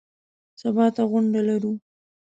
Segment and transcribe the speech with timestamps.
[0.61, 1.73] سبا ته غونډه لرو.